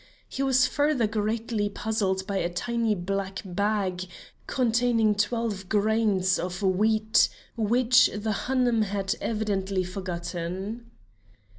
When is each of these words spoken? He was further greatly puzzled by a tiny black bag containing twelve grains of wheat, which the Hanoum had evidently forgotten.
He 0.27 0.41
was 0.41 0.65
further 0.65 1.05
greatly 1.05 1.69
puzzled 1.69 2.25
by 2.25 2.37
a 2.37 2.49
tiny 2.51 2.95
black 2.95 3.43
bag 3.45 4.05
containing 4.47 5.13
twelve 5.13 5.69
grains 5.69 6.39
of 6.39 6.63
wheat, 6.63 7.29
which 7.55 8.07
the 8.07 8.33
Hanoum 8.47 8.81
had 8.81 9.13
evidently 9.21 9.83
forgotten. 9.83 10.89